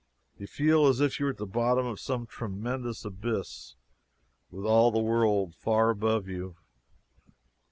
You 0.35 0.47
feel 0.47 0.87
as 0.87 0.99
if 0.99 1.19
you 1.19 1.27
were 1.27 1.31
at 1.31 1.37
the 1.37 1.45
bottom 1.45 1.85
of 1.85 1.99
some 1.99 2.25
tremendous 2.25 3.05
abyss, 3.05 3.75
with 4.49 4.65
all 4.65 4.89
the 4.89 4.97
world 4.99 5.53
far 5.53 5.91
above 5.91 6.27
you. 6.27 6.55